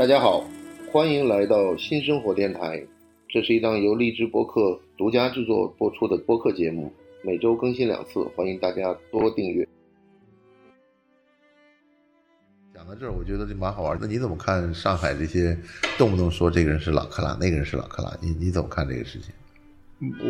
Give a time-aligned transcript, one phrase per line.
[0.00, 0.42] 大家好，
[0.90, 2.82] 欢迎来到新生活电台。
[3.28, 6.90] 这是一档由荔枝播客独家制作播出的播客节目，
[7.22, 9.68] 每周更新两次，欢迎大家多订阅。
[12.72, 13.98] 讲到这儿，我觉得就蛮好玩。
[14.00, 15.54] 那你怎么看上海这些
[15.98, 18.16] 动不动说这个人是老克拉，那个人是老克拉？
[18.22, 19.34] 你你怎么看这个事情？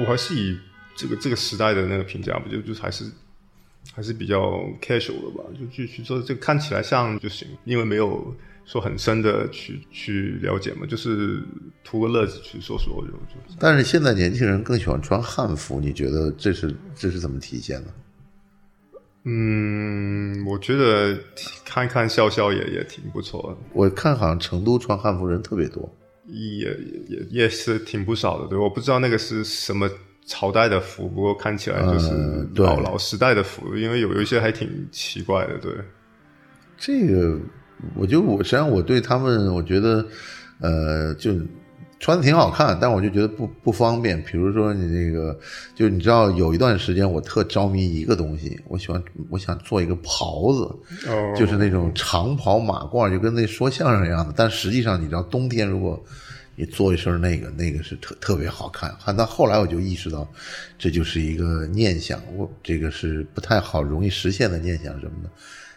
[0.01, 0.59] 我还是以
[0.97, 3.05] 这个这个时代的那个评价，不就就还是
[3.95, 4.41] 还是比较
[4.83, 5.45] casual 的吧？
[5.57, 8.35] 就去去说这看起来像就行，因为没有
[8.71, 11.43] 说很深的去去了解嘛，就是
[11.83, 13.57] 图个乐子去说说就就。
[13.59, 17.89] 但是现在年轻人更喜欢穿汉服，你觉得这是这是怎么体现呢？
[19.25, 21.19] 嗯，我觉得
[21.65, 23.67] 看看笑笑也也挺不错的。
[23.73, 25.93] 我看好像成都穿汉服人特别多。
[26.27, 26.73] 也也
[27.09, 29.91] 也也是挺不少的，对，我不知道那个是什么
[30.25, 35.75] 朝代的服，不过看起来就是老老时代的服，因为有有一些还挺奇怪的，对。
[36.79, 37.41] 这个，
[37.95, 40.07] 我就我实际上我对他们，我觉得，
[40.61, 41.35] 呃，就。
[42.03, 44.19] 穿的挺好看，但我就觉得不不方便。
[44.23, 45.39] 比如说你那个，
[45.75, 50.75] 就你知道有一段时间我特着迷一个东西，我喜欢我想做一个袍子，
[51.37, 54.33] 就是那种长袍马褂，就跟那说相声一样的。
[54.35, 56.03] 但实际上你知道，冬天如果
[56.57, 58.97] 你做一身那个，那个是特特别好看。
[59.05, 60.27] 看到后来我就意识到，
[60.79, 65.31] 这就是一个念想，我这个是不太好容易实现的念想什么的。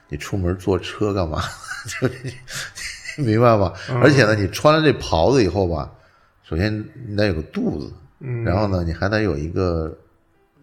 [0.09, 1.41] 你出门坐车干嘛？
[1.87, 2.07] 就
[3.23, 3.73] 明白吧？
[4.01, 5.91] 而且呢，你穿了这袍子以后吧。
[6.47, 7.91] 首先你得有个肚子，
[8.43, 9.97] 然后呢，你还得有一个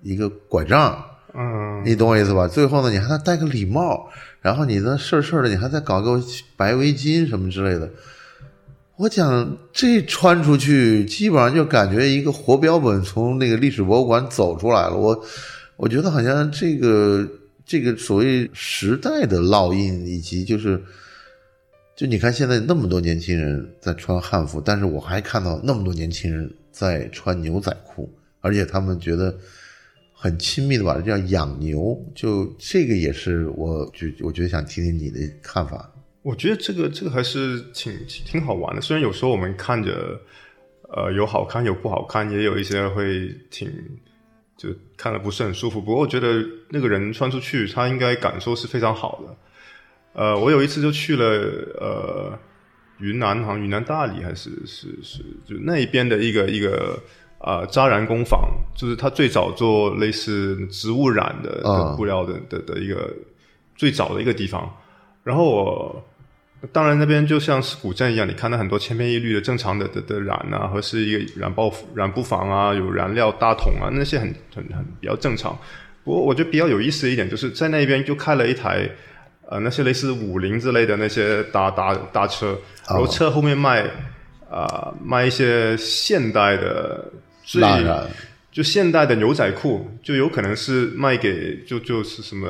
[0.02, 1.02] 一个拐杖，
[1.34, 2.46] 嗯，你懂我意思吧？
[2.46, 4.08] 最后呢，你还得戴个礼帽，
[4.40, 6.22] 然后你的事儿事儿的，你还得搞个
[6.56, 7.90] 白围巾什么之类的。
[8.96, 14.96] 我讲这穿出去，基本上就感觉一个活标本从那个历史博物馆走出来了。
[14.96, 15.24] 我
[15.76, 17.26] 我觉得好像这个
[17.70, 20.82] 这个所谓时代的烙印，以及就是。
[21.96, 28.10] 就你看，现在那么多年轻人在穿汉服，但是我还看到那么多年轻人在穿牛仔裤，
[28.40, 29.36] 而且他们觉得
[30.14, 35.92] 很亲密的把这叫养牛，就这个也是，我就我觉得想听听你的看法。
[36.22, 40.18] 我觉得这个这个还是挺挺好玩的，虽然有时候我们看着，
[40.96, 43.70] 呃，有好看有不好看，也有一些会挺
[44.60, 45.80] 就看了不是很舒服。
[45.80, 49.36] 不过我觉得那个人穿出去，他应该感受是非常好的。
[50.12, 51.24] 呃，我有一次就去了
[51.80, 52.38] 呃
[52.98, 57.02] 云南，好像云南大理还是是是，就那一边的一个一个
[57.38, 63.10] 啊扎染工坊，就是他最早做类似植物染的布料的的的一个
[63.76, 64.70] 最早的一个地方。
[65.24, 66.04] 然后我
[66.72, 75.58] 当然那边就像是古镇一样，你看到很多千篇一律的正常的的的染啊，或是一个染布染布房啊，有燃料大桶啊，那些很很很比较正常。
[76.04, 78.88] 不过我觉得比较有意思的一点，就是在那边就开了一台。
[79.52, 82.56] 呃，那些类似五菱之类的那些大大大车，
[82.88, 83.84] 然后车后面卖
[84.48, 87.04] 啊卖一些现代的
[87.42, 87.60] 最
[88.52, 92.46] 就现代的牛仔裤，就有可能是卖给就就是什么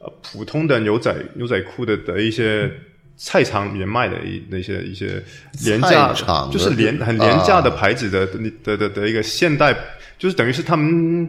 [0.00, 2.70] 呃普通的牛仔牛仔裤的的一些
[3.18, 5.22] 菜场里面卖的一那些一些
[5.64, 6.14] 廉价
[6.50, 8.24] 就是廉很廉价的牌子的
[8.62, 9.76] 的的的一个现代，
[10.16, 11.28] 就是等于是他们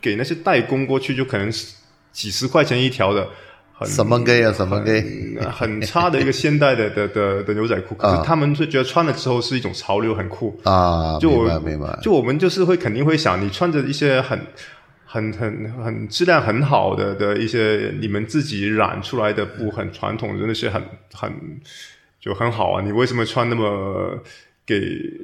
[0.00, 1.74] 给那些代工过去，就可能是
[2.12, 3.26] 几十块钱一条的。
[3.84, 4.52] 什么 gay 啊？
[4.52, 5.02] 什么 gay？
[5.50, 11.18] 很差的一个现代的的的的牛仔裤，可是他们就觉得穿了之后是一种潮流，很酷啊！
[11.20, 11.98] 明白明白。
[12.00, 14.38] 就我们就是会肯定会想，你穿着一些很
[15.12, 21.32] 很很很质量很好的的一些你们自己染出来的布，很传统的那些很很
[22.20, 22.82] 就很好啊！
[22.82, 24.18] 你为什么穿那么
[24.64, 24.78] 给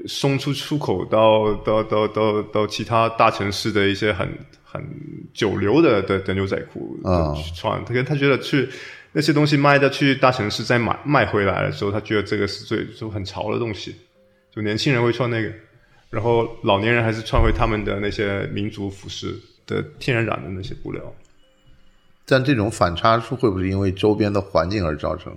[0.07, 4.29] 送出出口到到到到到其他大城市的一些很？
[4.71, 4.85] 很
[5.33, 7.01] 久流的的的牛仔裤
[7.57, 8.69] 穿，他跟他觉得去
[9.13, 13.95] 那些东西卖的去大城市再买卖回来的时候，他觉得这个是最就很潮的东西，
[14.55, 15.51] 就年轻人会穿那个，
[16.11, 19.35] 然后老年人还是穿回他们的那些民族服饰
[19.69, 21.01] 的天然染的那些布料。
[22.27, 25.33] 但这种反差是会不会因为周边的环境而造成？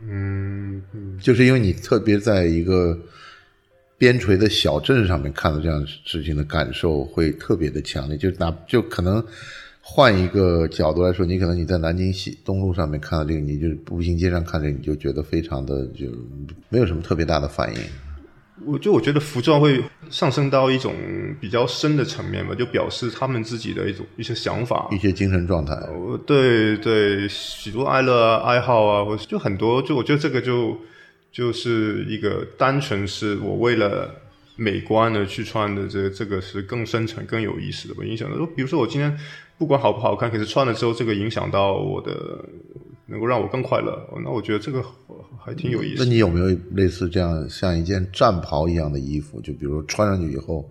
[0.00, 0.82] 嗯，
[1.20, 2.98] 就是因为你特别在一个。
[4.00, 9.20] 边陲的小镇上面看到这样事情的感受会特别的强烈，就哪就可能
[9.82, 16.06] 换一个角度来说，你可能你在南京西东路上面看到这个，你就步行街上看这个，你就觉得非常的就
[16.68, 17.80] 没有什么特别大的反应。
[18.64, 20.94] 我就我觉得服装会上升到一种
[21.40, 25.74] 比较深的层面吧，就表示他们自己的一种一些想法、一些精神状态。
[26.26, 30.76] 对对，喜怒哀乐啊、爱好啊，或就很多，就我觉得这个就。
[31.30, 34.12] 就是一个单纯是我为了
[34.56, 38.02] 美观的去穿的，这这个是更深层、更有意思的吧？
[38.02, 39.14] 影响的，比如说我今天
[39.58, 42.42] 不管好不好看，可是穿了之后，这个影响到我的
[43.08, 43.98] 能够让我更快乐。
[44.22, 44.84] 那我觉得这个
[45.44, 46.04] 还挺有意思。
[46.04, 49.40] 那你有没有类似这样像一件战袍一样的衣服？
[49.40, 50.68] 就比如穿上去以后，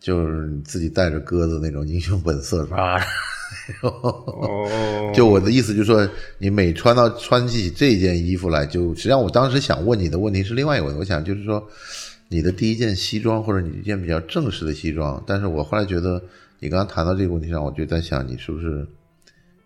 [0.00, 2.98] 就是你自己带着鸽子那种英雄本色啊。
[3.82, 10.98] 哦，就我的意思就是说，你每穿到穿起这件衣服来，就实际上我当时想问你的问题是另外一个问题。
[10.98, 11.62] 我想就是说，
[12.28, 16.20] 你的第一件西装或者你一件比较正式的西装，但是我后来觉得
[16.60, 18.86] 你刚刚谈到这个问题上，我就在想你是不是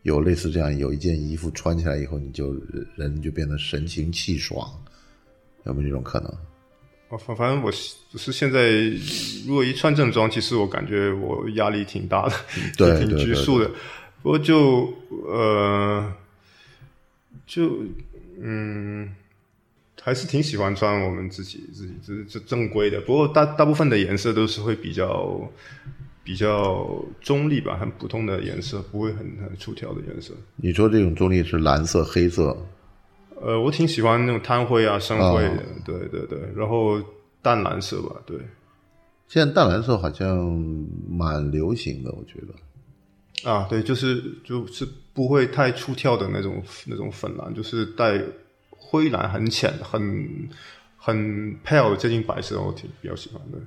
[0.06, 2.54] 有类似这样有一件衣服穿起来以后，你就
[2.94, 4.64] 人就变得神清气爽，
[5.64, 6.32] 有没有这种可能？
[7.08, 8.70] 我，反反正我是现在，
[9.48, 12.36] 如果一穿正装，其实我感觉我压力挺大的，
[12.76, 13.68] 对， 挺拘束的。
[14.22, 14.94] 不过就
[15.26, 16.12] 呃，
[17.44, 17.76] 就
[18.40, 19.12] 嗯，
[20.00, 23.00] 还是挺喜欢穿我们自己自己这这正规的。
[23.00, 25.50] 不过大大部分的颜色都是会比较
[26.26, 30.34] 比较中立吧，很普通的颜色，不会很很出挑的颜色。
[30.56, 32.56] 你说这种中立是蓝色、黑色？
[33.40, 37.00] 呃，我挺喜欢那种炭灰啊、深灰的，对对对，然后
[37.40, 38.36] 淡蓝色吧，对。
[39.28, 40.36] 现在淡蓝色好像
[41.08, 43.48] 蛮流行的，我觉得。
[43.48, 44.84] 啊，对，就是就是
[45.14, 48.20] 不会太出挑的那种那种粉蓝，就是带
[48.70, 50.48] 灰蓝很浅、很
[50.96, 53.58] 很 pale 接近白色，我挺比较喜欢的。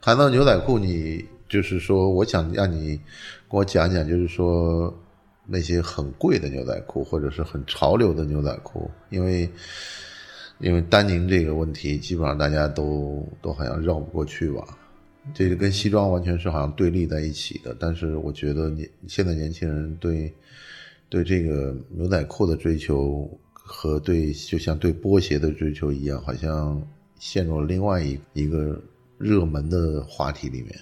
[0.00, 2.96] 谈到牛仔裤，你就是说，我想让你
[3.50, 4.92] 给我讲讲，就是说。
[5.50, 9.48] 那些很贵的牛仔裤，或者是很潮流的牛仔裤，因为
[10.58, 14.62] 因为丹宁这个问题，基本上大家都都好像绕不过去吧。
[15.32, 17.74] 这个跟西装完全是好像对立在一起的。
[17.80, 20.30] 但是我觉得年现在年轻人对
[21.08, 26.78] 对这个牛仔裤的追求，和对就像对波鞋的追求一样，好像
[27.18, 28.78] 陷入了另外一一个
[29.16, 30.78] 热门的话题里面。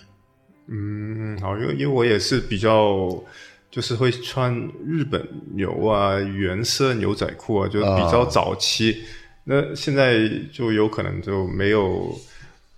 [0.68, 3.22] 嗯，好，因为因为我也是比较。
[3.68, 4.54] 就是会穿
[4.86, 5.22] 日本
[5.54, 9.02] 牛啊，原色牛仔裤啊，就比较早期。
[9.44, 12.18] 那现在就有可能就没有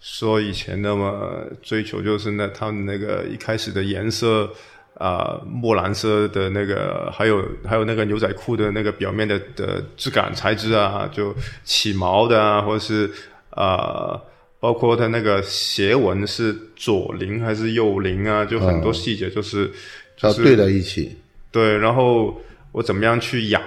[0.00, 4.50] 说以前那么追求，就是那他们那个一开始的颜色
[4.94, 11.32] 啊，墨蓝色的那个，还有还有那个牛仔裤的那个表面的的质感材质啊，就
[11.62, 13.08] 起毛的啊，或者是
[13.50, 14.20] 啊，
[14.60, 19.70] 包括它那个斜纹是左零还是右零啊，就很多细节就是。
[20.20, 21.16] 要对在一起，
[21.52, 22.36] 对，然后
[22.72, 23.62] 我怎么样去养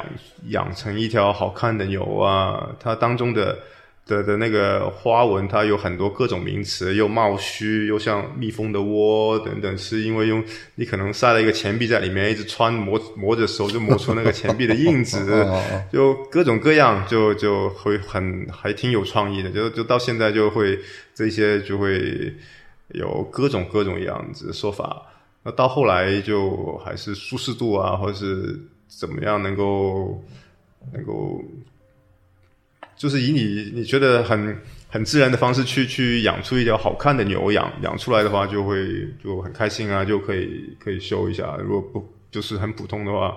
[0.50, 2.70] 养成一条好看的牛啊？
[2.78, 3.58] 它当中的
[4.06, 10.44] 的的那个花纹，它有很多各种名词，又冒须，又像蜜蜂的窝等等，是因为用
[10.76, 15.48] 你可能塞了一个钱币在里面，一直穿磨磨着手就磨出那个钱币的印子，
[15.92, 20.78] 就各种各样，就就会很还挺有创意的，就就到现在就会
[21.14, 22.34] 这些就会
[22.90, 25.04] 有各种各种样子说法。
[25.44, 30.24] 那到后来就还是舒适度啊，或者是怎么样能够
[30.94, 31.42] 能够，
[33.02, 34.56] 就是以你你觉得很
[34.88, 41.58] 很自然的方式去去养出一条好看的牛，养养出来的话就会就很开心啊，就可以可以修一下。
[41.58, 43.36] 如果不就是很普通的话，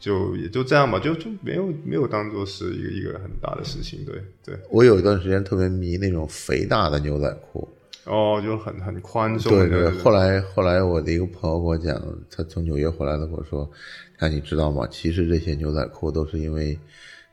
[0.00, 4.02] 就也就这样吧，就就没有没有当做是一个一个很大的事情。
[4.06, 7.68] 对对，我有一段时间特别迷那种肥大的牛仔裤。
[8.06, 9.52] 哦，就很很宽松。
[9.52, 13.70] 对对，后来后来我的一个朋友跟我讲，他从纽约回来的跟我说，
[14.18, 14.88] 那你知道吗？
[14.90, 16.78] 其实这些牛仔裤都是因为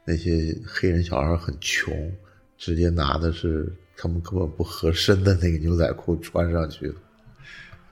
[0.09, 2.11] 那些黑人小孩很穷，
[2.57, 6.91] 直接拿的是他们根本不合身的那个牛仔裤穿上去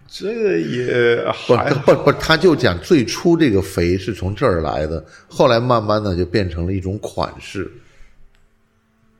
[0.10, 7.70] 这个也不不不，他就讲最初这个肥是从这儿来的，后来慢慢的就变成了一种款式。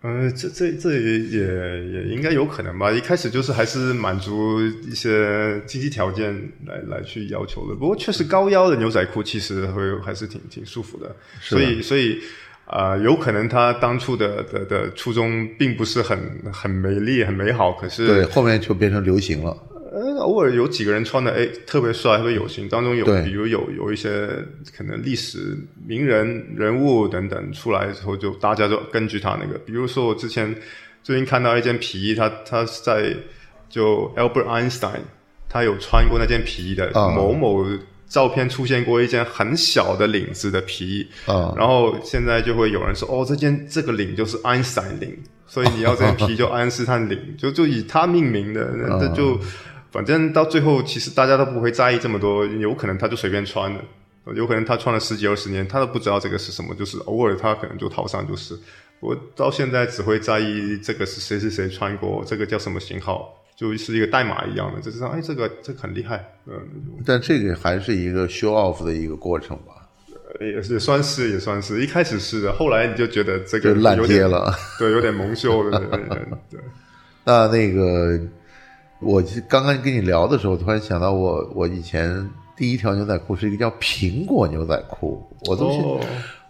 [0.04, 1.42] 嗯，这这这也也
[1.92, 2.90] 也应该有可能吧。
[2.92, 6.34] 一开始就是还是满足一些经济条件
[6.66, 7.76] 来来去要求的。
[7.76, 11.14] 不过确实高腰的牛仔裤其实会还是挺挺舒服的。
[11.42, 12.22] 所以所以
[12.68, 16.20] 啊，有可能他当初的的的初衷并不是很
[16.52, 19.58] 很美丽很美好，可是对后面就变成流行了。
[19.90, 22.68] 呃，偶尔有几个人穿的，哎，特别帅，特别有型。
[22.68, 24.28] 当中有，比如有有一些
[24.78, 25.58] 可能历史
[25.88, 29.58] 名人人物等等出来之后，就大家就根据他那个。
[29.60, 30.54] 比如说，我之前
[31.02, 33.16] 最近看到一件皮衣，他他是在
[33.70, 35.00] 就 Albert Einstein，
[35.48, 37.66] 他有穿过那件皮衣的某某
[38.08, 41.08] 照片出现过一件很小的领子的皮衣，
[41.56, 49.40] 然后现在就会有人说，哦，这件这个领就是 Einstein 领，所以你要这件皮就爱因斯坦领， 就就以他命名的，那就。
[49.90, 53.82] 反正到最后，其实大家都不会在意这么多，有可能他就随便穿的，
[54.36, 58.56] 有可能他穿了十几二十年，他都不知道这个是什么，就是偶尔他可能就套上就是。
[59.00, 66.54] 我到现在只会在意这个是谁是谁穿过，这个叫什么型号，就是一个代码一样的，就是说，哎，这个这个很厉害，嗯。
[67.04, 69.74] 但这个还是一个 show off 的一个过程吧。
[70.40, 74.54] 也也算是也算是，一开始是的，后来你就觉得这个烂有点贴了。
[74.78, 75.90] 对，有点蒙羞了，对
[76.52, 76.60] 对。
[77.24, 78.20] 那那个，
[79.02, 86.00] 我刚刚跟你聊的时候，突然想到我我以前第一条牛仔裤是一个叫苹果牛仔裤，我都是、哦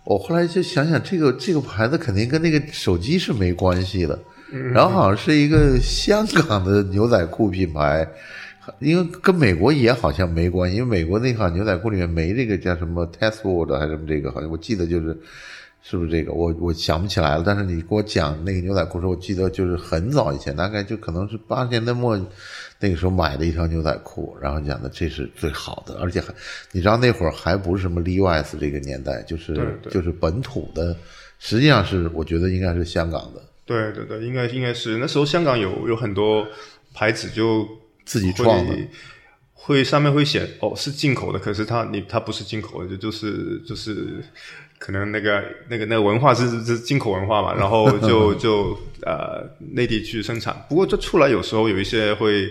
[0.03, 4.17] 我后来就想想，这个这个牌子肯定跟那个手机是没关系的，
[4.51, 8.07] 然后好像是一个香港的牛仔裤品牌，
[8.79, 15.17] 因为跟美国也好像没关系，因为美国那款牛仔裤里面没这个叫什么 Testwood 还是什么这个，好像我记得就是
[15.81, 17.43] 是不是这个，我我想不起来了。
[17.45, 22.17] 但是你给我讲那个牛仔裤的时候，我记得就是很早以前，大概就可能是八十年代末
[22.79, 26.33] 那个时候买的一条牛仔裤，然后讲的这是最好的，而且还
[26.71, 30.95] 你知道那会儿还不是什么 Levi's 这个年代，就是就是本土的，
[31.39, 34.97] 实际上是我觉得应该是香港的对对对，应该应该是。
[34.97, 36.47] 那时候香港有有很多
[36.95, 37.67] 牌子就
[38.05, 38.73] 自己创的。
[38.73, 38.89] 会
[39.53, 44.23] 会上面会写哦是进口的，可是它你它不是进口的，就就是就是
[44.79, 49.43] 可能那个那个那个文化是是进口文化嘛，然后就 就呃
[49.73, 50.55] 内地去生产。
[50.69, 52.49] 不过这出来有时候有一些会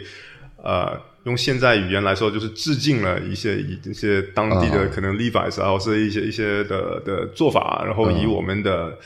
[0.62, 8.98] 呃用现在语言来说，就是致敬了一些一一些当地的可能 Levi's 啊，或是一些一些的的做法，然后以我们的、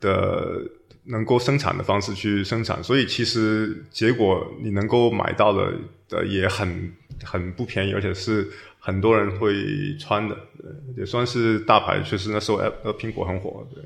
[0.00, 0.62] 的
[1.10, 5.72] 能够生产的方式去生产，所以其实结果你能够买到的
[6.06, 6.92] 的也很
[7.24, 8.46] 很不便宜，而且是
[8.78, 9.54] 很多人会
[9.98, 10.36] 穿的，
[10.96, 12.02] 也算是大牌。
[12.02, 13.82] 确实那时候呃苹果很火，对，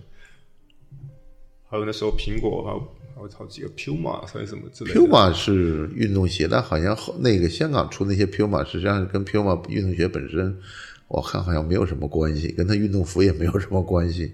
[1.68, 5.00] 还有那时候苹果还还有好几个 Puma 还是什么之类的。
[5.00, 10.58] Puma 是运动鞋，但好像那个香港出那些 Puma 实际上是跟 Puma 运动鞋本身，
[11.06, 14.32] 我看好像没有什么关系，跟它运动服也没有什么关系。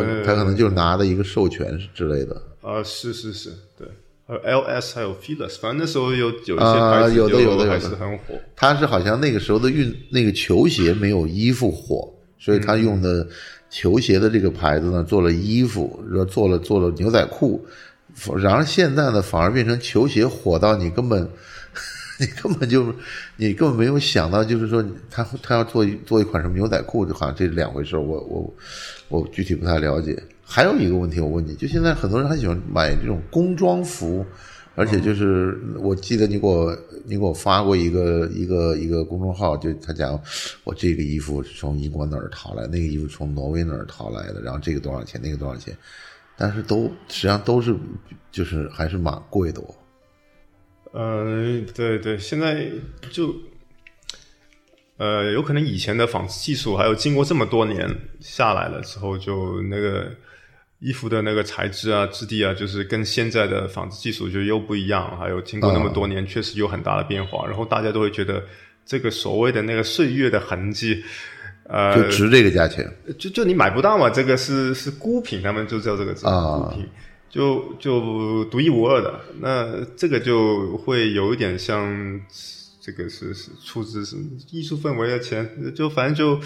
[0.00, 2.40] 对他他可能就拿的一个授权之类的。
[2.62, 3.86] 啊，是是是，对，
[4.26, 8.34] 还有 LS 还有 Fila，反正那时候有有一些啊牌子就有的有的有的还是很火。
[8.54, 12.08] 他是好像那个时候的运那个球鞋没有衣服火，
[12.38, 13.26] 所以他用的
[13.68, 17.64] 球鞋的这个牌子呢做了衣服，然后做了做了牛仔裤，
[18.36, 21.28] 然而现在呢反而变成球鞋火到你根本
[22.22, 22.94] 你根本就
[23.36, 28.54] 你根本没有想到，就是说他他要做一做一款什么牛仔裤，就好像这是两回事儿我我
[29.08, 30.16] 我具体不太了解。
[30.44, 34.24] 还有一个问题，我问你，就现在很多人很喜欢买这种工装服，
[34.76, 40.20] 而且就是我记得你给我你给我发过一个一个一个公众号，就他讲
[40.62, 45.76] 我这个衣服是从英国哪儿淘来，那个衣服从挪威哪儿淘来的，然后这个多少钱，那个多少钱，
[46.36, 47.74] 但是都实际上都是
[48.30, 49.74] 就是还是蛮贵的哦。
[50.92, 52.66] 嗯，对对，现在
[53.10, 53.34] 就
[54.98, 57.88] 呃，有可能以前的纺织技术，还有经过这么多年
[58.20, 60.06] 下来了之后，就那个
[60.80, 65.16] 衣服的那个材质啊、质地啊，就是跟现在的纺织技术就又不一样。
[65.18, 67.46] 还有经过那么多年，确实有很大的变化。
[67.46, 68.44] 然后大家都会觉得
[68.84, 71.02] 这个所谓的那个岁月的痕迹，
[71.68, 72.88] 呃，就值这个价钱。
[73.18, 76.88] 就就你买不到嘛，这个是是孤品，他们就叫这个字啊孤品，
[77.32, 79.20] 就就独一无二的。
[79.40, 82.20] 那这个就会有一点像，
[82.80, 84.16] 这个是是出自是
[84.52, 86.40] 艺术氛围的钱，就反正就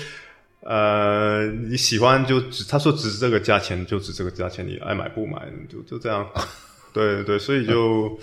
[0.62, 6.26] 呃你喜欢就只他说值这个价钱就值这个价钱，你爱买不买就就这样。
[6.94, 8.18] 对对，所以就。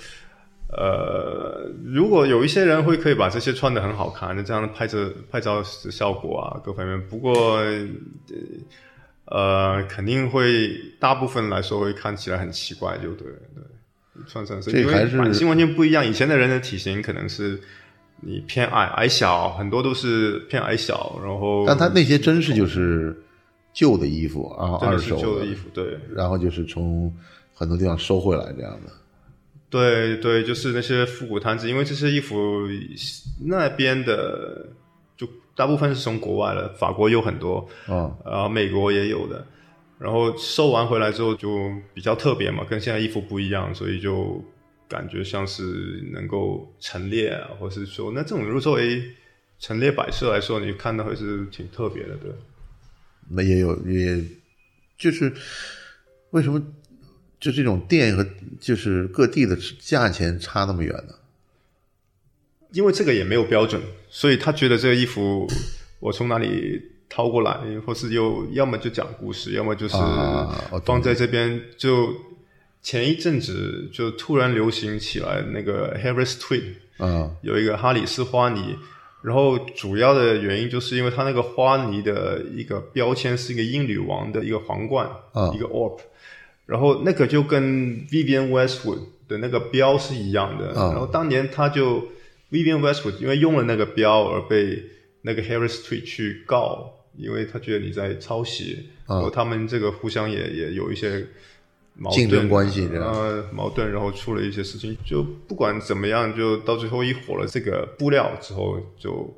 [0.75, 7.00] 呃，如果有一些人会可以把这些穿的很好看，那这样拍着拍照效果啊，各方面。
[7.08, 7.88] 不过，呃，
[9.89, 16.05] 肯定会大部分来说会看起来很奇怪，就对对，穿上身，因为这还是版型完全不一样。
[16.05, 17.59] 以前的人的体型可能是
[18.21, 23.15] 你偏矮矮小，很多都是偏矮小，然后但他那些真是就是
[23.73, 27.11] 旧的衣服啊，二手旧的衣服，对然后就是从
[27.53, 28.91] 很多地方收回来这样的。
[29.69, 32.67] 对对，就是那些复古摊子，因为这些衣服
[33.43, 34.82] 那边的就
[35.55, 39.45] 大部分是从国外的，法国有很多，啊、然后美国也有的，
[40.00, 44.43] 然后收完回来之后就比较特别嘛，跟现在衣服不一样，所以就
[44.88, 49.03] 感觉像是能够陈列啊，或是说那这种如果作为
[49.60, 52.31] 陈列摆设来说，你看到会是挺特别的，对。
[53.29, 54.22] 那也有，也
[54.98, 55.31] 就是
[56.31, 56.62] 为什么
[57.39, 58.25] 就这种店和
[58.60, 61.13] 就是各地的价钱差那么远呢？
[62.74, 65.48] 因为这个也没有标准，所以他觉得这个衣服
[66.00, 69.96] 我从哪里掏过来，或是又要么就讲故事，要么就是
[70.84, 71.62] 放在这边。
[71.77, 72.13] 就
[72.82, 78.75] 前一阵子就突然流行起来那个 Harris Tweed，啊有一个哈里斯花泥，
[79.22, 86.00] 然后主要的原因就是因为它那个花泥的一个标签是一个英女王的一个皇冠，啊一个 orb，
[86.65, 87.63] 然后那个就跟
[88.08, 92.06] Vivian Westwood 的那个标是一样的，啊然后当年他就
[92.53, 94.83] Vivian Westwood 因为用了那个标而被
[95.24, 101.25] 那个 Harris Street 去告因为他觉得你在抄袭，然后他们这个互相也也有一些
[101.95, 103.05] 矛盾竞争关系这样。
[103.05, 109.31] 呃，矛盾，然后出了一些事情，就不管怎么样，就到最后一火了这个布料之后，就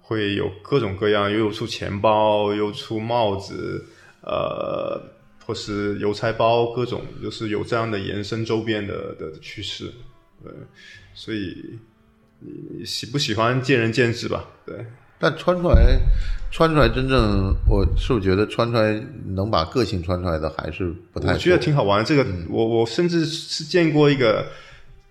[0.00, 3.84] 会有各种各样，又出钱包，又出帽子，
[4.22, 5.00] 呃，
[5.46, 9.84] 或是邮差包，各种就是有这样的延伸周边的的趋势，
[10.42, 10.52] 对，
[11.14, 11.93] 所以你
[12.84, 14.86] 喜不喜欢见仁见智吧，对。
[15.18, 15.98] 但穿出来，
[16.50, 21.32] 穿出来真正，我是不觉得穿出来能把个性穿出来的还是不太？
[21.32, 22.04] 我觉得挺好玩的。
[22.04, 24.44] 这个，我我甚至是见过一个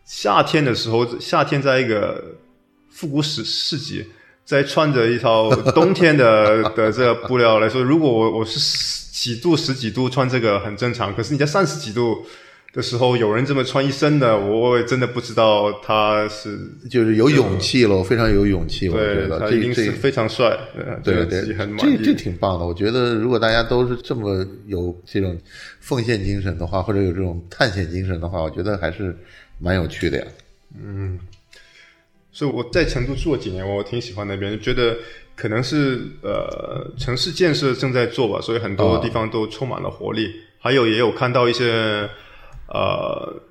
[0.05, 2.23] 夏天的时候，夏天在一个
[2.89, 4.05] 复古市市集，
[4.45, 12.23] 在穿着一套 冬天的的这个布料来说，如果我我是十几度十几度穿这个很正常，可是你在三十几度
[12.73, 16.57] 的时候，有人这么穿一身的，我也真的不知道他是
[16.89, 20.57] 就是有勇气了，非常有勇气，我觉得这他一定是这非常帅，
[21.03, 22.65] 对对对很，这这挺棒的。
[22.65, 25.39] 我觉得如果大家都是这么有这种
[25.79, 29.15] 奉献精神的话，或者有这种探险精神的话，我觉得还是
[29.59, 30.25] 蛮有趣的呀。
[30.83, 31.19] 嗯
[32.31, 34.97] 所以我在成都住了几年，我挺喜欢那边，觉得
[35.35, 40.31] 可能是呃城市建设正在做吧，所以很多地方都充满了活力。
[40.57, 42.09] 还有也有看到一些
[42.67, 43.41] 呃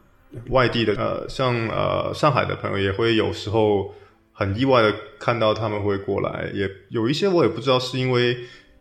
[0.51, 3.95] 外地的呃像呃上海的朋友也会有时候
[4.33, 8.37] 很意外的看到他们会过来，也有一些我也不知道是因为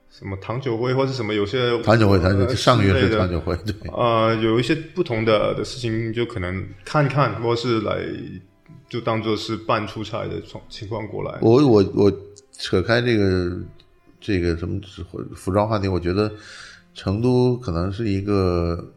[0.10, 3.74] 什么糖酒会或是什么，有些糖酒会，糖酒会上个月的是糖酒会，对。
[3.92, 7.98] 呃，有一些不同的的事情，就可能看看，或是来
[8.90, 11.38] 就当做是半出差的情情况过来。
[11.42, 12.12] 我我我
[12.52, 13.58] 扯开这个
[14.20, 14.80] 这个什么
[15.34, 16.30] 服装话题，我觉得
[16.94, 18.92] 成都可能是一个，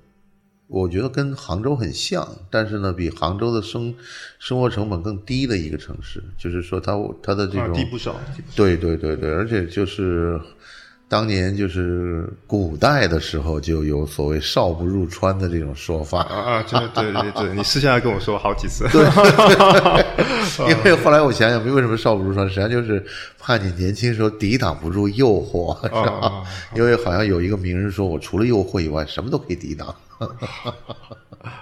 [0.74, 3.94] 我觉得跟杭州很像，但是呢，比杭州的生
[4.40, 8.16] 生活成本更低的一个城市，就是说它它的这啊，种、低不少。
[8.56, 10.40] 对对对对，而且就是
[11.14, 18.84] 当年就是古代的时候就有所谓少不入川的这种说法，啊啊，对对对对，你私下跟我说好几次。
[18.88, 19.04] 对
[20.68, 23.00] 因为后来我想想，为什么少不入川，实际上就是
[23.38, 26.18] 怕你年轻时候抵挡不住诱惑，是吧？
[26.20, 26.42] 啊
[26.74, 29.94] 因为好像有一个名人说，我除了诱惑以外，什么都可以抵挡。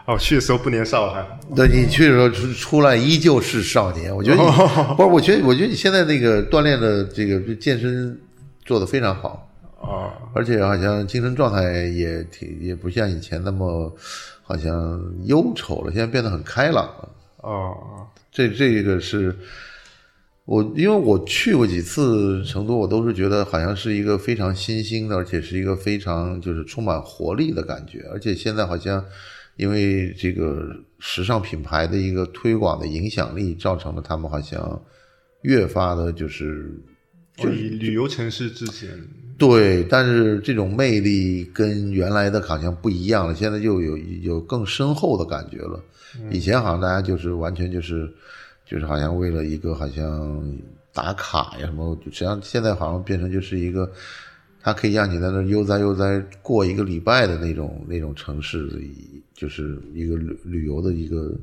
[0.06, 1.22] 哦，去的时候不年少还。
[1.54, 4.42] 对你去的时候出出来依旧是少年，我觉得你
[4.96, 8.18] 不是，我觉得我觉得你现在那个锻炼的这个健身
[8.64, 9.48] 做的非常好，
[9.80, 13.94] 啊而且好像精神状态也挺也不像以前那么
[14.42, 17.08] 好像忧愁了，现在变得很开朗了。
[17.42, 17.74] 啊
[18.30, 19.36] 这这个是
[20.44, 28.08] 我，因为我去过几次成都，我都是觉得好像是一个非常新兴的，而且是一个非常就是充满活力的感觉。
[28.12, 29.04] 而且现在好像
[29.56, 34.80] 因为这个时尚品牌的一个推广的影响力，造成了他们好像
[35.42, 36.72] 越发的就是
[37.36, 38.90] 就以旅游城市之前，
[39.38, 45.82] 对，但是这种魅力跟原来的好像不一样了，现在又有有更深厚的感觉了。
[46.30, 48.12] 以前好像大家就是完全就是
[48.66, 50.58] 就是好像为了一个好像
[50.92, 53.90] 打卡呀什么，实际上现在好像变成就是一个，
[54.60, 58.70] 它可以让你在那悠哉悠哉过一个礼拜的那种那种城市，
[59.34, 61.34] 就是一个旅旅游的一个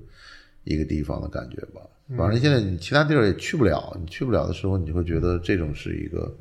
[0.66, 1.82] 一个地方的感觉吧。
[2.18, 6.36] 反正现在你其他地儿也去不了，你去不了的时候，你会觉得这种是一个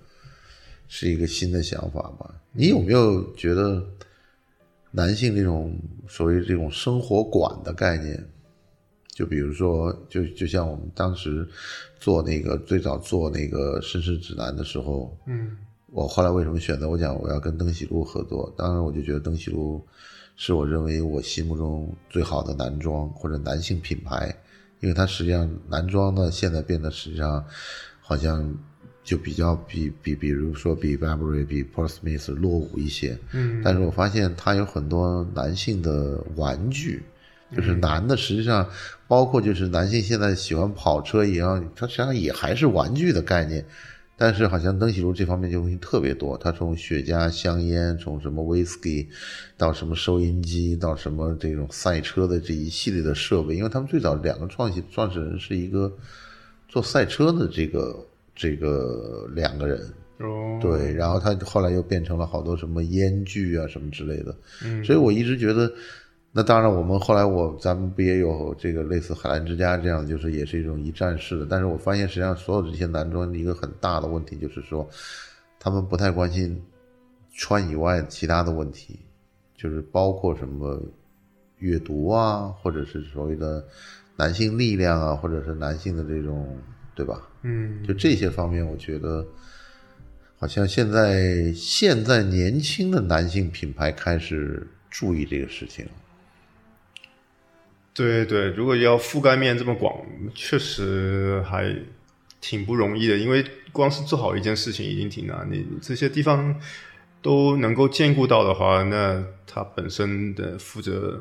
[0.89, 2.35] 是一个新的想法吧。
[2.53, 3.85] 你有没有觉得
[4.91, 5.79] 男性这种
[6.09, 8.23] 所谓这种生活馆的概念？
[9.11, 11.47] 就比如说，就就像我们当时
[11.99, 15.57] 做那个最早做那个绅士指南的时候，嗯
[15.91, 18.53] 我后来为什么选择我讲我要跟登喜路合作？
[18.57, 19.85] 当然，我就觉得登喜路
[20.37, 24.33] 是我认为我心目中最好的男装或者男性品牌，
[24.81, 27.45] 因为它实际上男装呢现在变得实际上
[28.01, 28.55] 好像
[29.03, 33.63] 就比较比比比如说比 Burberry 比 Paul Smith 落伍一些，嗯。
[33.65, 37.03] 但是我发现它有很多男性的玩具，
[37.57, 38.69] 就是男的实际上
[39.07, 43.65] 包括就是男性现在喜欢跑车一样，它实际上也还是玩具的概念。
[44.21, 49.07] 但是好像登喜路这方面就东西特别多，他从雪茄、香烟，从什么 whisky
[49.57, 55.97] 到什么收音机，到什么这种赛车的这一系列的设备，因为他们最早两个创始创始人是一个
[56.69, 57.97] 做赛车的这个
[58.35, 59.81] 这个两个人，
[60.19, 65.73] 哦，对，然后他后来又变成了好多什么烟具啊什么之类的，嗯，所以我一直觉得，
[66.31, 74.89] 那当然我们后来我咱们不也有这个类似海澜之家这样，就是也是一种一站式的，但是我发现实际上所有这些男装的一个很大的问题就是说，
[75.59, 76.63] 他们不太关心
[77.35, 79.01] 穿以外其他的问题，
[79.57, 80.81] 就是包括什么
[81.59, 83.65] 阅读啊，或者是所谓的
[84.15, 86.57] 男性力量啊，或者是男性的这种，
[86.95, 87.27] 对吧？
[87.43, 89.27] 嗯就这些方面，我觉得
[90.37, 95.89] 好像现在现在年轻的男性品牌开始注意这个事情。
[97.99, 99.93] 对对，如果要覆盖面这么广，
[100.33, 101.75] 确实还
[102.41, 103.17] 挺不容易的。
[103.17, 106.55] 因为光是做好一件事情已经挺难，你这些地方
[107.21, 111.21] 都能够兼顾到的话，那它本身的负责。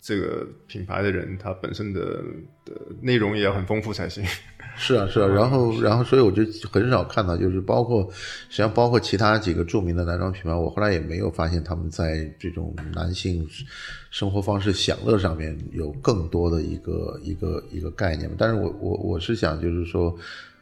[0.00, 2.22] 这个品牌的人，他本身的
[2.64, 4.24] 的内容也要很丰富才行。
[4.76, 8.08] 是啊，是啊，然后，然后，所以我就很少看到，就是包括
[8.48, 13.46] 实际上包括其他几个著名的男装品牌，我后来也没有发现他们在这种男性
[14.10, 18.30] 生活方式享乐上面有更多的一个一个一个概念。
[18.38, 20.16] 但是我我我是想，就是说，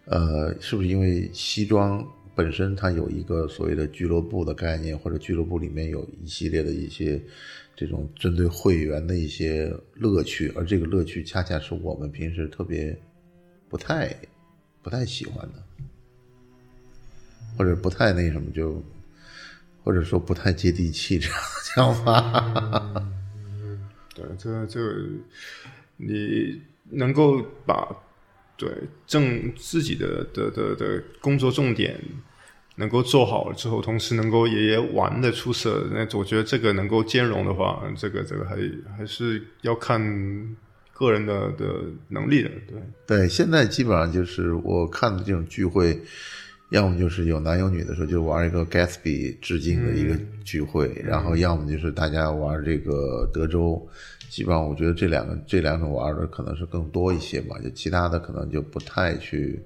[0.06, 7.20] 呃，是不是因为西装本身它有一个所谓的俱乐部的概念，或者俱乐部里面有一系列的一些。
[7.78, 12.98] 这种针对会员的一些乐趣，而这个乐趣恰恰是我们平时特别
[13.68, 14.12] 不太
[14.82, 15.62] 不太喜欢的，
[17.56, 18.82] 或者不太那什么，就
[19.84, 23.08] 或者说不太接地气这样的想法。
[24.12, 24.80] 对，这这
[25.96, 26.60] 你
[26.90, 27.96] 能够把
[28.56, 28.68] 对
[29.06, 31.96] 正自己的的的的工作重点。
[32.78, 38.56] 能够做好了之后，同时能够也也玩的出色，那我觉得这个能够兼容的话，这个这个还
[38.96, 40.00] 还是要看
[40.92, 41.66] 个人的的
[42.08, 42.48] 能力的。
[42.68, 46.00] 对对，现在基本上就是我看的这种聚会，
[46.70, 53.84] 要么就是有男有女的时候，就玩一个 Gatsby 致敬的一个聚会，然后要么就是大家玩这个德州，
[54.30, 59.60] 基本上我觉得这两个这两种玩的可能是更多一些吧，就其他的可能就不太去。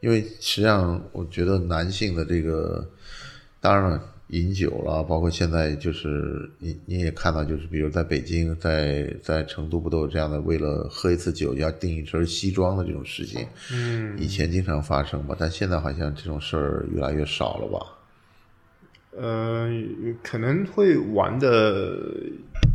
[0.00, 2.88] 因为实际上，我觉得男性的这个，
[3.60, 13.46] 当然了，饮酒了，包括现在就是你你也看到，就是比如在北京，在在成都，不都有这样的，为了喝一次酒要订一身西装的这种事情？
[13.72, 17.86] 嗯，以前经常发生吧，但现在好像这种事儿越来越少了吧？
[19.18, 19.68] 呃，
[20.22, 21.98] 可能会玩的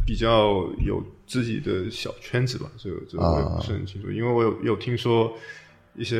[0.06, 5.36] 比较有自己的小圈子吧，这个这个我也不是很清楚，因为我有有听说。
[5.97, 6.17] 一些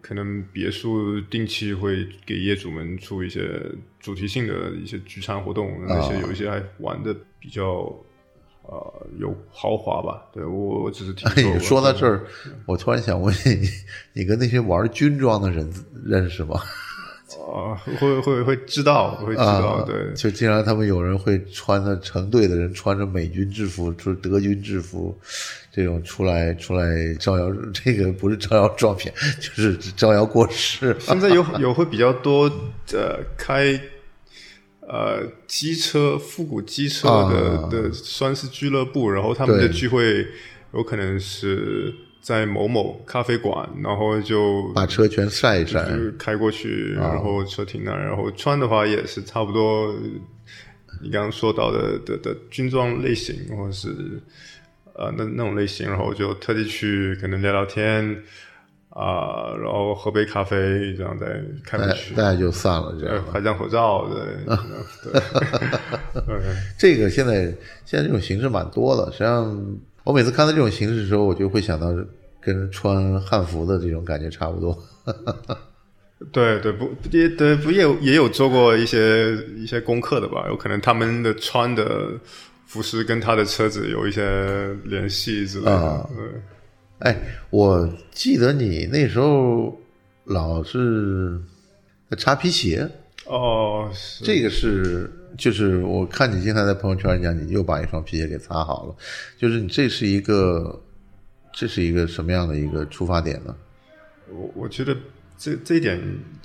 [0.00, 3.60] 可能别墅定期会给业主们出一些
[3.98, 7.92] 主题性的一些聚餐活动，那些有一些还玩的比较
[8.62, 10.24] 呃有豪华吧。
[10.32, 11.58] 对我我只是听说。
[11.58, 12.24] 说到这儿，
[12.66, 13.68] 我突然想问你，
[14.12, 15.68] 你跟那些玩军装的人
[16.04, 16.60] 认识吗？
[17.38, 25.16] 啊，会会会知道，会知道，对，就经常他们有人会穿的成队的人穿着美军制服，就是德军制服，
[25.70, 30.96] 这种出来出来招摇，这个不是招摇撞骗，就是招摇过市。
[30.98, 32.50] 现在有有会比较多
[32.88, 33.80] 的开
[34.80, 40.26] 呃机车复古机车的的算是俱乐部，然后他们的聚会
[40.74, 41.94] 有可能是。
[42.20, 49.94] 在某某咖啡馆，然后就把车全晒一晒，开过去，然后车停那，然后穿的话也是差不多。
[51.00, 53.88] 你刚刚说到的的的军装类型，或者是
[54.92, 58.04] 呃那那种类型，然后就特地去可能聊聊天
[58.90, 64.22] 啊，然后喝杯咖啡，这样再开过去，大家就散了，这样拍张合照， 对。
[66.78, 67.44] 这个现在
[67.86, 69.58] 现在这种形式蛮多的，实际上。
[70.04, 71.94] 我每次看到这种形式的时候，我就会想到
[72.40, 74.76] 跟穿汉服的这种感觉差不多。
[76.32, 80.46] 对对，不也对不也也有做过一些一些功课的吧？
[80.48, 82.10] 有可能他们的穿的
[82.66, 86.10] 服饰跟他的车子有一些联系之类的。
[87.00, 87.16] 哎，
[87.50, 89.78] 我记得你那时候
[90.24, 91.40] 老是
[92.18, 92.88] 擦皮鞋。
[93.26, 93.90] 哦，
[94.22, 95.10] 这个是。
[95.38, 98.94] 就是我看你经常在朋友圈讲，你又把一双皮鞋给擦好了，
[99.38, 100.80] 就是你这是一个，
[101.52, 103.54] 这是一个什么样的一个出发点呢？
[104.28, 104.96] 我我觉得
[105.38, 106.00] 这这一点，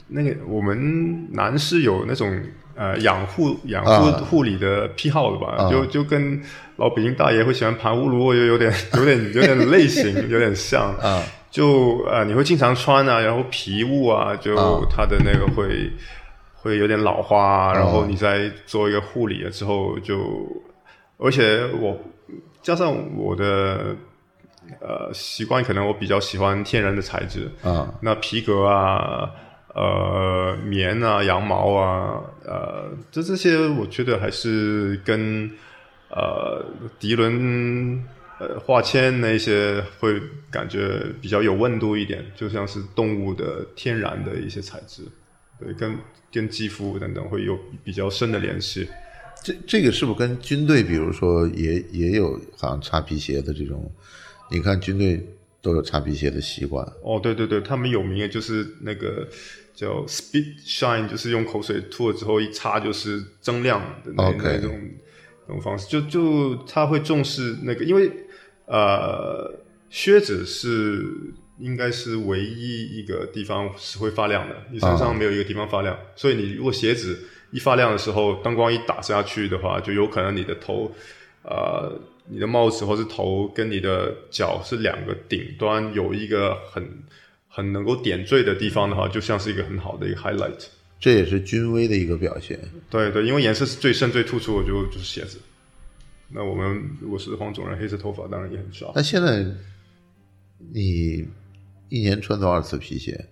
[0.07, 2.39] 那个我们男士有那种
[2.75, 6.39] 呃养护养护护理的癖好的吧，就就跟
[6.77, 11.23] 老北京大爷会喜欢盘乌鲁，又有点有点有点类型， 有点像啊。
[11.49, 15.91] 就呃你会经常穿啊，然后皮物啊，就它的那个会。
[16.65, 20.17] 会有点老花，然后你再做一个护理了之后，就
[21.19, 21.95] 而且我
[22.63, 23.95] 加上我的
[24.81, 29.29] 呃习惯，可能我比较喜欢天然的材质啊，那皮革啊，
[29.75, 35.47] 呃棉啊，羊毛啊，呃这这些我觉得还是跟
[36.09, 36.65] 呃
[36.99, 38.03] 涤纶
[38.39, 45.03] 呃化纤那些会感觉比较有温度一点，就像是动物的天然的一些材质，
[45.59, 45.97] 对跟。
[46.31, 48.85] 跟肌肤等等会有比较深的联系，
[49.41, 53.89] 这这个是不是跟军队，比如说也也有好像擦皮鞋的这种？
[54.51, 55.25] 你看军队
[55.61, 56.85] 都有擦皮鞋的习惯。
[57.01, 59.25] 哦，对对对，他们有名的就是那个
[59.73, 64.77] 叫 Speed Shine，就是用口水吐了之后一擦就是增亮的那种
[65.47, 68.11] 那种方式，就就他会重视那个，因为
[68.65, 69.57] 呃，
[69.89, 71.05] 靴子是
[71.59, 80.91] 应该是唯一一个地方是会发亮的，你身上没有一个地方发亮，所以你如果鞋子一发亮的时候，灯光一打下去的话，就有可能你的头
[81.43, 81.99] 呃。
[82.27, 86.83] 你的帽子或是头跟你的脚是两个顶端有一个很
[87.47, 90.65] 很能够点缀的地方的话，就像是一个很好的一个 highlight。
[90.99, 92.59] 这也是君威的一个表现。
[92.89, 95.39] 对对，因为颜色是最深最突出的，就就是鞋子。
[96.29, 98.91] 那我们如果是黄种人，黑色头发当然也很少。
[98.95, 99.45] 那现在
[100.73, 101.27] 你
[101.89, 103.27] 一年穿多少次皮鞋？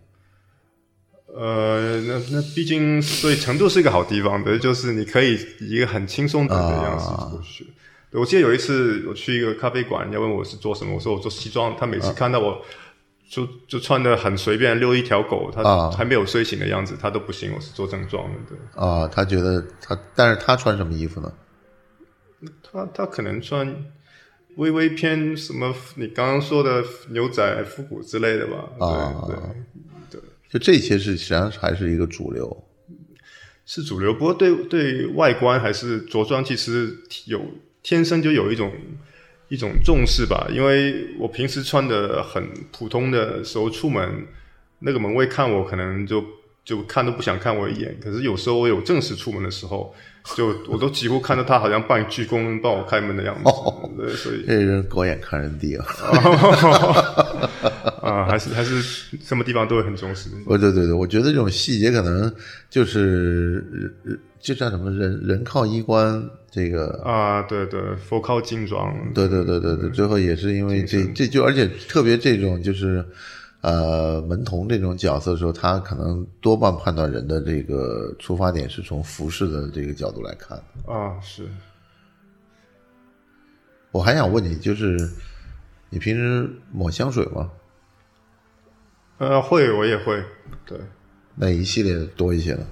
[1.35, 7.67] 呃，那那毕竟，所以成都是一个好地方的，就是你可以以一个很轻松的样子出去。
[8.11, 11.75] 对我记得有一次我去一个咖啡馆，人家问我是做什么，我说我做西装。
[11.75, 12.61] 他每次看到我
[13.27, 18.39] 就就穿的很随便，遛一条狗，他还没有睡醒的样子，他都不信我是做正装的。
[18.47, 21.33] 对啊，他觉得他，但是他穿什么衣服呢？
[22.61, 23.67] 他他可能穿
[24.57, 28.85] 微微偏什么，你刚刚说的牛仔复古之类的吧？
[28.85, 29.35] 啊，对
[30.11, 32.63] 对，就这些是实际上还是一个主流，
[33.65, 34.13] 是主流。
[34.13, 37.41] 不过对对外观还是着装，其实有
[37.81, 38.71] 天生就有一种
[39.49, 40.47] 一种重视吧。
[40.51, 44.27] 因为我平时穿的很普通的时候出门，
[44.79, 46.23] 那个门卫看我可能就
[46.63, 47.97] 就看都不想看我一眼。
[47.99, 49.93] 可是有时候我有正式出门的时候。
[50.35, 53.51] 就我都几乎看到他好像半鞠躬帮我开门的样子，
[53.97, 55.85] 对，所以这人狗眼看人低啊，
[58.01, 58.81] 啊，还是还是
[59.21, 60.29] 什么地方都会很重视。
[60.45, 62.33] 哦，对对对，我觉得这种细节可能
[62.69, 63.93] 就是
[64.39, 73.05] 就叫什么人人靠衣冠，这个啊，对对，佛靠金装，对对对对对，最后也是因为这这就而且特别这种就是。
[73.63, 80.61] 呃，门童这种角色的时候，他可能多半判断人的这个出发点是从服饰的这个角度来看。
[80.85, 81.47] 啊，是。
[83.93, 84.97] 我还想问你，就是
[85.89, 87.49] 你平时抹香水吗？
[89.19, 90.21] 呃，会，我也会。
[90.65, 90.77] 对。
[91.35, 92.67] 哪一系列多一些呢？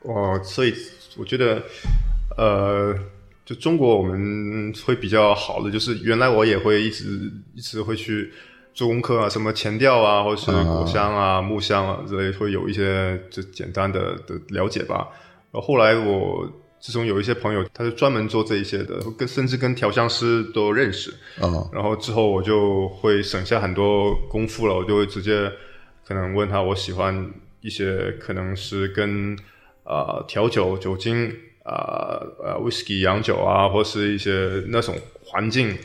[0.00, 0.74] 哦，所以
[1.16, 1.62] 我觉得，
[2.36, 2.94] 呃，
[3.46, 8.30] 就中国我们会比较好的，就是原来我也会一直一直会去。
[8.74, 15.08] 做功课啊，什么前调啊，或是果香啊、木香啊之类，会有一些就简单的的了解吧。
[15.50, 21.12] 然后后来我自从有一些朋友，他是专门做这一些的，跟甚至跟调香师都认识。
[21.40, 25.52] 嗯，然后之后我就会省下很多功夫了，我就会直接
[26.06, 27.30] 可能问他，我喜欢
[27.60, 29.36] 一些可能是跟
[29.84, 31.30] 啊调酒、酒精
[31.62, 35.76] 啊呃 whisky 洋酒啊，或是一些那种环境。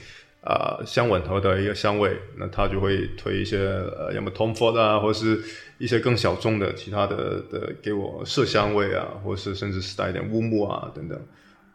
[0.47, 3.57] 啊，相吻合的一个香味，那他就会推一些
[3.97, 5.43] 呃，要么 Tom Ford 啊，或是
[5.77, 11.19] 一些更小众的其他的的给我麝香味啊，或是甚至是带一点乌木啊等等。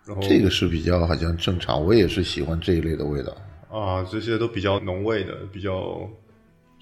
[0.06, 3.36] 然后这个是比较好像正常，我也是喜欢这一类的味道
[3.70, 6.08] 啊，这些都比较浓味的，比较。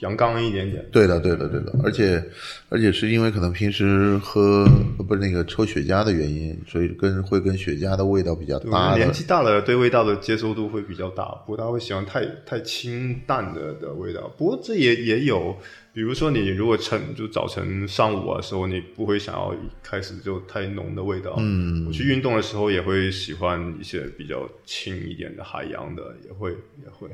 [0.01, 2.23] 阳刚一点点，对的，对的，对的，而且，
[2.69, 4.67] 而且是因为可能平时喝
[5.07, 8.97] 不是那个抽雪茄的原因，所以跟会跟雪茄的味道比较搭。
[8.97, 14.27] 年纪大了，对味道的接受度会比较大，不过他会喜欢太太清淡的的味道。
[14.39, 15.55] 不过这也也有，
[15.93, 21.35] 比如说你如果晨就早晨上午的时候，你不会想要一开始就太浓的味道。
[21.39, 27.09] 嗯，我去运动的时候也会喜欢一些比较轻一点的海洋的，也会也会。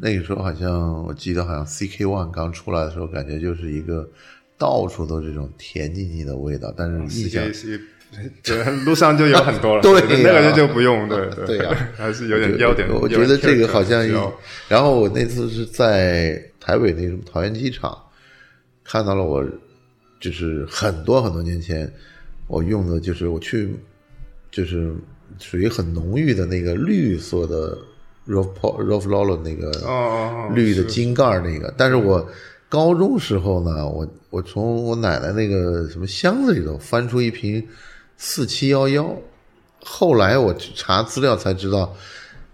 [0.00, 4.08] 那个时候好像我记得，好像 CK One 刚出来的时候，感觉就是一个
[4.56, 6.72] 到处都这种甜腻腻的味道。
[6.76, 7.42] 但是印象，
[8.42, 9.82] 对， 路上就有很多了。
[9.82, 11.08] 对，那个就就不用。
[11.08, 12.88] 对 对呀，还是有点要点。
[12.88, 14.06] 我觉得这个好像，
[14.68, 17.96] 然后我那次是在台北那什么桃园机场
[18.84, 19.44] 看到了，我
[20.20, 21.92] 就是很多很多年前
[22.46, 23.74] 我用的，就是我去
[24.50, 24.94] 就是
[25.40, 27.76] 属于很浓郁的那个绿色的。
[28.28, 29.70] Rove Rove Lolo 那个
[30.54, 32.28] 绿的金盖那个，但是我
[32.68, 37.66] 高中时候呢，我我从我奶奶那个什么箱子里头翻出一瓶
[38.18, 39.16] 四七幺幺，
[39.82, 41.94] 后来我查资料才知道，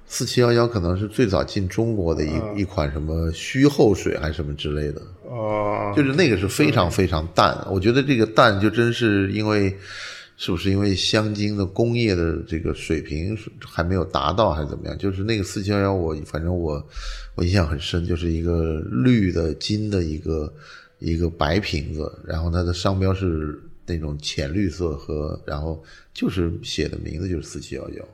[0.06, 9.76] 四七幺幺可能是最早进中国的一一款什么虚后水还是什么之类的，哦，就是那个是非常非常淡，我觉得这个淡就真是因为。
[10.36, 14.98] 是不是因为香精的工业的这个水平还没有达到，还是怎么样？
[14.98, 16.84] 就是那个四七幺幺，我反正我
[17.36, 20.52] 我印象很深，就是一个绿的金的一个
[20.98, 28.04] 一个白瓶子，然后它的商标是那种浅绿色和然后就是写的名字就是四七幺幺。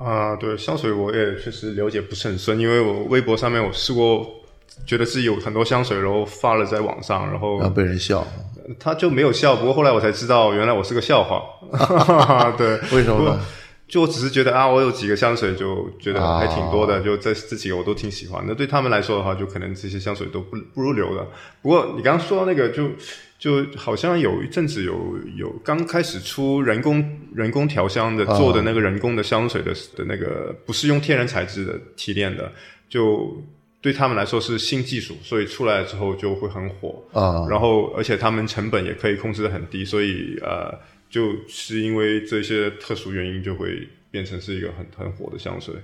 [0.00, 4.24] 啊，对香水我也确实了解不是很深，因为我微博上面我试过
[4.86, 8.24] 觉得自己有很多香水，然后发了在网上，然后然后被人笑，
[8.78, 9.56] 他就没有笑。
[9.56, 11.42] 不过后来我才知道，原来我是个笑话。
[12.58, 13.40] 对，为什么呢？
[13.86, 18.44] 就我只是觉得啊，我有几个香水，就觉得还挺多的，就这这几个我都挺喜欢。
[18.46, 21.26] 那对他们来说的话，就可能这些香水都不不入流了。
[21.62, 22.90] 不过你刚刚说到那个，就
[23.38, 32.52] 就好像有一阵子有有刚开始出人工人工调香的做的那个人工的香水的的那个，不是用天然材质的提炼的，
[32.90, 33.42] 就
[33.80, 37.46] 对他们来说是新技术，所以出来之后就会很火啊。
[37.48, 40.78] 然后而且他们成本也可以控制的很低，所以呃。
[41.10, 45.74] 就是因为这些特殊原因，就会变成是一个很很火的香水，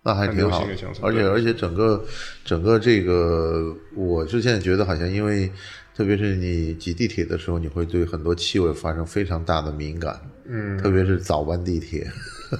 [0.00, 0.64] 那还挺好。
[1.02, 2.04] 而且而且整个
[2.44, 5.50] 整个这个，我之前觉得好像因为，
[5.92, 10.20] 特别是你挤地铁的时候，你会对很多气味发生非常大的敏感。
[10.46, 12.06] 嗯，特别是早班地铁。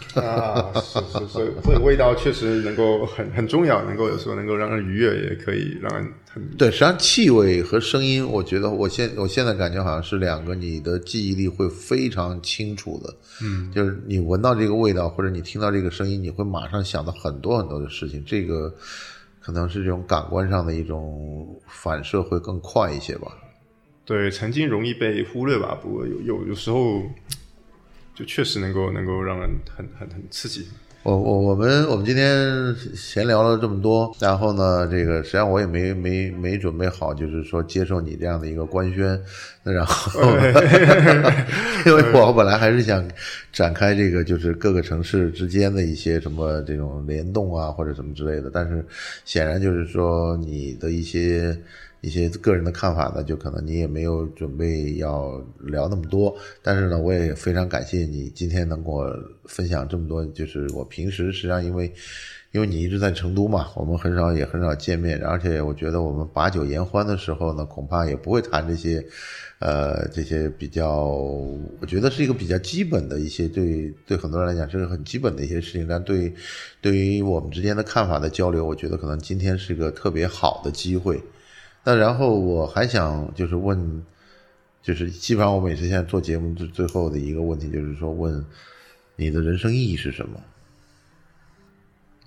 [0.20, 6.70] 啊，是是，所以所以味道确实能够很很重要，能够有时候能够让人愉悦，也可以让人很对。
[6.70, 13.14] 实际上，气味和声音，我觉得我现我现在感觉好像是两个，你的记忆力会非常清楚的。
[13.42, 18.22] 嗯，就是你闻到这个味道，或者你听到这个声音，你会马上想到很多很多的事情。
[18.26, 18.74] 这个
[19.40, 23.28] 可能是这种感官上的一种反射会更快一些吧。
[24.04, 27.02] 对，曾经容易被忽略吧，不过有有有时候。
[28.14, 30.66] 就确实能够能够让人很很很刺激。
[31.02, 39.20] 我我我们我们今天闲聊了这么多，然后呢，这个实际上我也没没没准备好，就是说接受你这样的一个官宣。
[39.62, 40.22] 那然后，
[41.84, 43.06] 因为我本来还是想
[43.52, 48.50] 展开这个，就是各个城市之间的一些什么这种联动啊，或者什么之类的。
[48.50, 48.82] 但是
[49.26, 51.54] 显然就是说你的一些。
[52.04, 59.10] 一些个人的看法呢，就可能你也没有准备要聊那么多，但是呢，我也非常感谢你今天能跟我
[59.46, 60.22] 分享这么多。
[60.26, 61.90] 就是我平时实际上因为，
[62.52, 69.02] 因为你一直在成都嘛，我们很少也很少见面，而且我觉得我们把酒言欢的时候呢，恐怕也不会谈这些，
[69.60, 76.30] 呃，这些比较，我觉得是一个比较基本的一些对对很多人来讲是个很基本的一些事情，但对
[76.82, 81.18] 对于我们之间的看法的交流，我觉得可能今天是个特别好的机会。
[81.86, 84.02] 那然后我还想就是问，
[84.82, 88.42] 就是基本上我每次现在做节目最最后的一个问题就是说问
[89.16, 90.40] 你的人生意义是什么？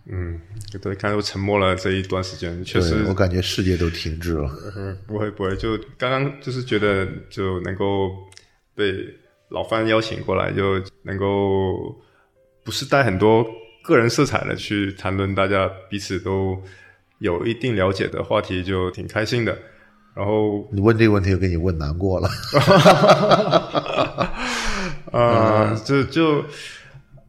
[0.05, 0.39] 嗯，
[0.79, 4.47] 对，刚才我沉默了这一段时间，确实我感觉世界都停滞了。
[5.07, 8.11] 不会不会，就刚刚就是觉得就能够
[8.75, 8.93] 被
[9.49, 11.99] 老范邀请过来，就能够
[12.63, 13.43] 不是带很多
[13.83, 16.61] 个人色彩的去谈论，大家彼此都。
[17.19, 19.57] 有一定了解的话题就挺开心的，
[20.13, 22.29] 然后你问这个问题又给你问难过了，
[25.11, 26.45] 啊，就就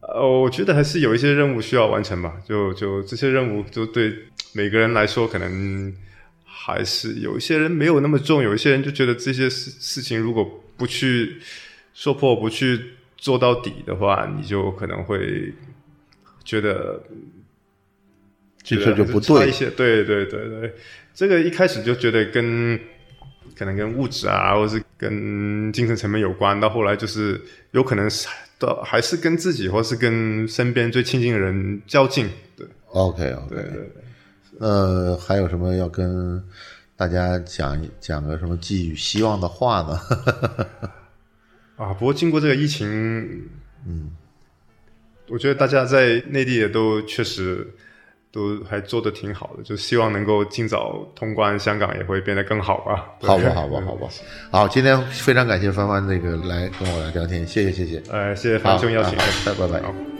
[0.01, 4.13] 呃，我觉得还是有一些任务需要完成吧，就就这些任务就对
[4.53, 5.91] 每个人来说，可能
[6.45, 10.47] 还是有一些人没有那么重，有一些人就觉得这些事事情如果
[10.77, 11.37] 不去
[11.95, 12.79] 说破，不去
[13.17, 15.51] 做到底的话，你就可能会
[16.43, 17.01] 觉得。
[18.77, 20.73] 这事就不对一些，对对对对，
[21.13, 22.79] 这个一开始就觉得跟
[23.57, 28.27] 可能跟物质啊，或者是跟精神层面有关，到后来就是有可能是
[28.57, 32.29] 到还是跟自己，或是跟身边最亲近的人较劲。
[32.55, 34.03] 对，OK OK，对对对。
[34.59, 36.41] 呃，还有什么要跟
[36.95, 39.99] 大家讲讲个什么寄予希望的话呢？
[41.75, 42.87] 啊，不过经过这个疫情，
[43.87, 44.11] 嗯，
[45.27, 47.67] 我觉得大家在内地也都确实。
[48.31, 53.05] 都还做的挺好的，就希望能够尽早通关，香港也会变得更好吧。
[53.21, 54.07] 好吧，好吧，好吧。
[54.51, 58.01] 好，今天非常感谢帆帆那个来跟我来聊天，谢谢，谢谢。
[58.11, 60.18] 呃，谢谢樊兄邀请，拜拜。